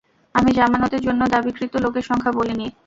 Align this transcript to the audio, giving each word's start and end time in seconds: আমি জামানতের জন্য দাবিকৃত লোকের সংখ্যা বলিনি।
আমি 0.35 0.51
জামানতের 0.53 1.01
জন্য 1.03 1.21
দাবিকৃত 1.33 1.73
লোকের 1.83 2.07
সংখ্যা 2.09 2.31
বলিনি। 2.37 2.67